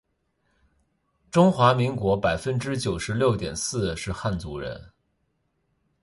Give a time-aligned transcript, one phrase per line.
[1.29, 4.91] 中华民国百分之九十六点四是汉族人